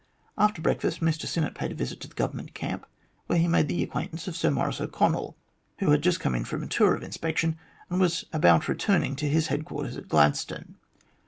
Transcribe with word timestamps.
After 0.35 0.63
breakfast 0.63 0.99
Mr 1.01 1.27
Sinnett 1.27 1.53
paid 1.53 1.71
a 1.71 1.75
visit 1.75 1.99
to 1.99 2.07
the 2.07 2.15
Government 2.15 2.55
Camp, 2.55 2.87
where 3.27 3.37
he 3.37 3.47
made 3.47 3.67
the 3.67 3.83
acquaintance 3.83 4.27
of 4.27 4.35
,Sir 4.35 4.49
Maurice 4.49 4.81
O'Connell, 4.81 5.37
who 5.77 5.91
had 5.91 6.01
just 6.01 6.19
.come 6.19 6.33
in 6.33 6.43
from 6.43 6.63
a 6.63 6.67
tour 6.67 6.95
of 6.95 7.03
inspection, 7.03 7.55
and 7.87 7.99
was 7.99 8.25
about 8.33 8.67
returning 8.67 9.15
to 9.17 9.29
his 9.29 9.49
headquarters 9.49 9.97
at 9.97 10.07
Gladstone. 10.07 10.77